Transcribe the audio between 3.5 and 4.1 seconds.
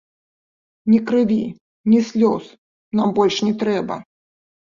трэба!